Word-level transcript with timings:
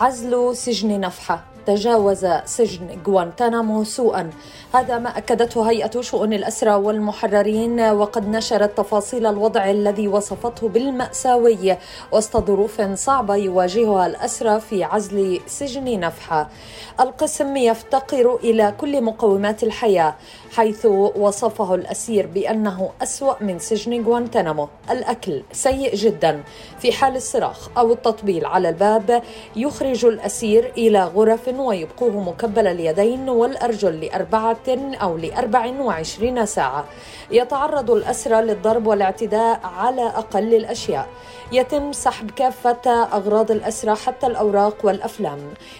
عزل 0.00 0.56
سجن 0.56 1.00
نفحة. 1.00 1.44
تجاوز 1.66 2.26
سجن 2.44 2.98
غوانتانامو 3.06 3.84
سوءا. 3.84 4.30
هذا 4.74 4.98
ما 4.98 5.18
أكدته 5.18 5.70
هيئة 5.70 6.00
شؤون 6.00 6.32
الأسرى 6.32 6.74
والمحررين 6.74 7.80
وقد 7.80 8.28
نشرت 8.28 8.78
تفاصيل 8.78 9.26
الوضع 9.26 9.70
الذي 9.70 10.08
وصفته 10.08 10.68
بالمأساوي. 10.68 11.76
وسط 12.12 12.36
ظروف 12.46 12.80
صعبة 12.80 13.36
يواجهها 13.36 14.06
الأسرى 14.06 14.60
في 14.60 14.84
عزل 14.84 15.40
سجن 15.46 16.00
نفحة. 16.00 16.48
القسم 17.00 17.56
يفتقر 17.56 18.36
إلى 18.36 18.74
كل 18.78 19.02
مقومات 19.02 19.62
الحياة 19.62 20.14
حيث 20.56 20.86
وصفه 21.16 21.74
الأسير 21.74 22.26
بأنه 22.26 22.90
أسوأ 23.02 23.34
من 23.40 23.58
سجن 23.58 24.04
غوانتانامو. 24.04 24.68
الأكل 24.90 25.42
سيء 25.52 25.94
جدا. 25.94 26.42
في 26.78 26.92
حال 26.92 27.16
الصراخ 27.16 27.68
أو 27.78 27.92
التطبيل 27.92 28.46
على 28.46 28.68
الباب 28.68 29.22
يخرج 29.56 29.85
الأسير 29.94 30.72
إلى 30.78 31.04
غرف 31.04 31.48
ويبقوه 31.48 32.20
مكبل 32.20 32.66
اليدين 32.66 33.28
والأرجل 33.28 34.00
لأربعة 34.00 34.68
أو 35.02 35.16
لأربع 35.16 35.66
وعشرين 35.80 36.46
ساعة. 36.46 36.84
يتعرض 37.30 37.90
الأسرى 37.90 38.42
للضرب 38.42 38.86
والاعتداء 38.86 39.60
على 39.64 40.06
أقل 40.06 40.54
الأشياء. 40.54 41.08
يتم 41.52 41.92
سحب 41.92 42.30
كافة 42.30 43.04
أغراض 43.12 43.50
الأسرى 43.50 43.94
حتى 43.94 44.26
الأوراق 44.26 44.76
والأفلام. 44.84 45.38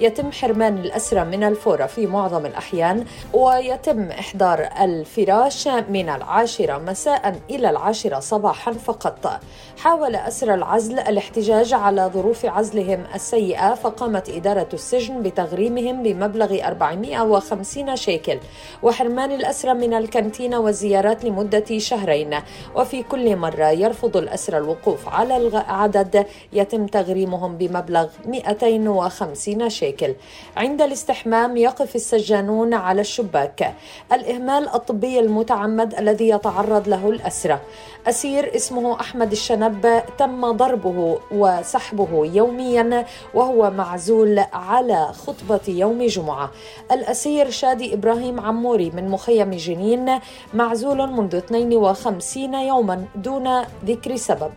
يتم 0.00 0.32
حرمان 0.32 0.78
الأسرى 0.78 1.24
من 1.24 1.44
الفورة 1.44 1.86
في 1.86 2.06
معظم 2.06 2.46
الأحيان 2.46 3.04
ويتم 3.32 4.10
إحضار 4.10 4.68
الفراش 4.80 5.68
من 5.68 6.08
العاشرة 6.08 6.78
مساء 6.78 7.40
إلى 7.50 7.70
العاشرة 7.70 8.20
صباحا 8.20 8.72
فقط. 8.72 9.40
حاول 9.78 10.16
أسرى 10.16 10.54
العزل 10.54 10.98
الاحتجاج 10.98 11.74
على 11.74 12.10
ظروف 12.14 12.46
عزلهم 12.46 13.04
السيئة 13.14 13.74
فقامت 13.74 14.28
إدارة 14.28 14.68
السجن 14.72 15.22
بتغريمهم 15.22 16.02
بمبلغ 16.02 16.66
450 16.66 17.96
شيكل 17.96 18.38
وحرمان 18.82 19.32
الأسرى 19.32 19.74
من 19.74 19.94
الكانتين 19.94 20.54
والزيارات 20.54 21.24
لمدة 21.24 21.78
شهرين. 21.78 22.34
وفي 22.74 23.02
كل 23.02 23.36
مرة 23.36 23.70
يرفض 23.70 24.16
الأسرى 24.16 24.58
الوقوف 24.58 25.08
على 25.08 25.47
عدد 25.56 26.26
يتم 26.52 26.86
تغريمهم 26.86 27.56
بمبلغ 27.56 28.06
250 28.26 29.68
شيكل. 29.68 30.14
عند 30.56 30.82
الاستحمام 30.82 31.56
يقف 31.56 31.96
السجانون 31.96 32.74
على 32.74 33.00
الشباك. 33.00 33.74
الإهمال 34.12 34.68
الطبي 34.68 35.20
المتعمد 35.20 35.94
الذي 35.94 36.28
يتعرض 36.28 36.88
له 36.88 37.10
الأسرة. 37.10 37.60
أسير 38.06 38.56
اسمه 38.56 39.00
أحمد 39.00 39.32
الشنب 39.32 40.02
تم 40.18 40.52
ضربه 40.52 41.18
وسحبه 41.30 42.26
يوميا 42.26 43.06
وهو 43.34 43.70
معزول 43.70 44.38
على 44.52 45.12
خطبة 45.12 45.60
يوم 45.68 46.06
جمعة. 46.06 46.50
الأسير 46.92 47.50
شادي 47.50 47.94
إبراهيم 47.94 48.40
عموري 48.40 48.90
من 48.90 49.08
مخيم 49.08 49.50
جنين 49.50 50.18
معزول 50.54 51.10
منذ 51.10 51.36
52 51.36 52.54
يوما 52.54 53.04
دون 53.14 53.62
ذكر 53.84 54.16
سبب. 54.16 54.52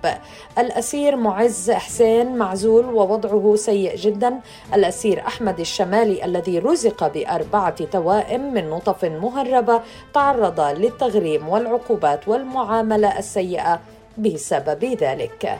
الأسير 0.57 0.80
معز 1.15 1.71
حسين 1.71 2.37
معزول 2.37 2.85
ووضعه 2.85 3.55
سيء 3.55 3.95
جدا. 3.95 4.39
الأسير 4.73 5.19
أحمد 5.27 5.59
الشمالي 5.59 6.25
الذي 6.25 6.59
رزق 6.59 7.07
بأربعة 7.07 7.85
توائم 7.85 8.53
من 8.53 8.69
نطف 8.69 9.05
مهربة 9.05 9.81
تعرض 10.13 10.59
للتغريم 10.59 11.49
والعقوبات 11.49 12.27
والمعاملة 12.27 13.19
السيئة 13.19 13.79
بسبب 14.17 14.85
ذلك. 14.85 15.59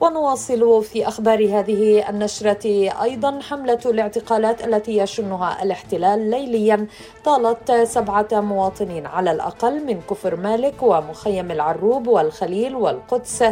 ونواصل 0.00 0.84
في 0.84 1.08
أخبار 1.08 1.58
هذه 1.58 2.08
النشرة 2.08 2.92
أيضا 3.02 3.40
حملة 3.40 3.78
الاعتقالات 3.86 4.64
التي 4.64 4.98
يشنها 4.98 5.62
الاحتلال 5.62 6.30
ليليا 6.30 6.86
طالت 7.24 7.72
سبعة 7.72 8.28
مواطنين 8.32 9.06
على 9.06 9.32
الأقل 9.32 9.86
من 9.86 10.00
كفر 10.10 10.36
مالك 10.36 10.82
ومخيم 10.82 11.50
العروب 11.50 12.06
والخليل 12.06 12.74
والقدس 12.74 13.44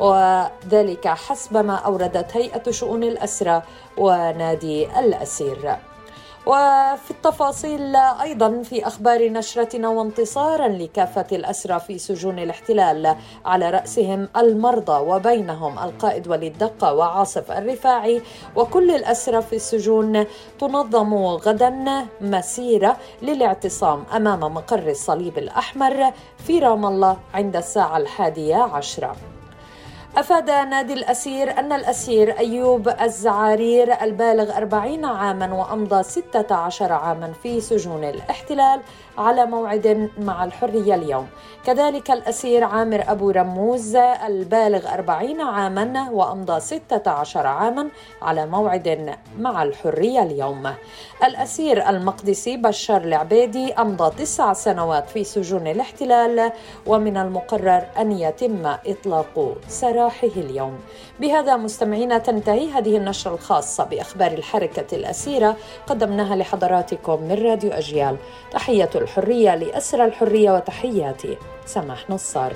وذلك 0.00 1.08
حسب 1.08 1.56
ما 1.56 1.74
أوردت 1.74 2.36
هيئة 2.36 2.70
شؤون 2.70 3.02
الاسرى 3.04 3.62
ونادي 3.98 4.98
الأسير. 4.98 5.76
وفي 6.46 7.10
التفاصيل 7.10 7.96
أيضا 7.96 8.62
في 8.62 8.86
أخبار 8.86 9.28
نشرتنا 9.32 9.88
وانتصارا 9.88 10.68
لكافة 10.68 11.26
الأسرى 11.32 11.80
في 11.80 11.98
سجون 11.98 12.38
الاحتلال 12.38 13.16
على 13.44 13.70
رأسهم 13.70 14.28
المرضى 14.36 15.10
وبينهم 15.10 15.78
القائد 15.78 16.28
وليد 16.28 16.58
دقة 16.58 16.94
وعاصف 16.94 17.52
الرفاعي. 17.52 18.22
وكل 18.56 18.90
الأسرى 18.90 19.42
في 19.42 19.56
السجون 19.56 20.26
تنظم 20.58 21.14
غدا 21.14 22.06
مسيرة 22.20 22.96
للاعتصام 23.22 24.04
أمام 24.16 24.40
مقر 24.40 24.88
الصليب 24.88 25.38
الأحمر 25.38 26.12
في 26.46 26.58
رام 26.58 26.86
الله 26.86 27.16
عند 27.34 27.56
الساعة 27.56 27.96
الحادية 27.96 28.56
عشرة. 28.56 29.33
أفاد 30.16 30.50
نادي 30.50 30.92
الأسير 30.92 31.58
أن 31.58 31.72
الأسير 31.72 32.38
أيوب 32.38 32.88
الزعارير 33.00 34.02
البالغ 34.02 34.56
40 34.56 35.04
عاما 35.04 35.54
وأمضى 35.54 36.02
16 36.02 36.92
عاما 36.92 37.32
في 37.42 37.60
سجون 37.60 38.04
الاحتلال 38.04 38.80
على 39.18 39.46
موعد 39.46 40.10
مع 40.18 40.44
الحرية 40.44 40.94
اليوم. 40.94 41.26
كذلك 41.66 42.10
الأسير 42.10 42.64
عامر 42.64 43.04
أبو 43.08 43.30
رموز 43.30 43.96
البالغ 44.26 44.94
40 44.94 45.40
عاما 45.40 46.10
وأمضى 46.10 46.60
16 46.60 47.46
عاما 47.46 47.88
على 48.22 48.46
موعد 48.46 49.16
مع 49.38 49.62
الحرية 49.62 50.22
اليوم. 50.22 50.74
الأسير 51.24 51.88
المقدسي 51.88 52.56
بشار 52.56 53.00
العبيدي 53.00 53.72
أمضى 53.72 54.24
تسع 54.24 54.52
سنوات 54.52 55.08
في 55.08 55.24
سجون 55.24 55.66
الاحتلال 55.66 56.52
ومن 56.86 57.16
المقرر 57.16 57.86
أن 57.98 58.12
يتم 58.12 58.66
إطلاق 58.66 59.56
سراحه 59.68 60.03
اليوم. 60.36 60.78
بهذا 61.20 61.56
مستمعينا 61.56 62.18
تنتهي 62.18 62.70
هذه 62.70 62.96
النشرة 62.96 63.34
الخاصة 63.34 63.84
بأخبار 63.84 64.32
الحركة 64.32 64.96
الأسيرة 64.96 65.56
قدمناها 65.86 66.36
لحضراتكم 66.36 67.22
من 67.22 67.32
راديو 67.32 67.70
أجيال. 67.70 68.16
تحية 68.52 68.90
الحرية 68.94 69.54
لأسرى 69.54 70.04
الحرية 70.04 70.52
وتحياتي. 70.52 71.36
سماح 71.66 72.10
نصار 72.10 72.52